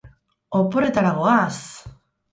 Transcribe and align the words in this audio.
Oporretara 0.59 1.11
goaz! 1.19 1.57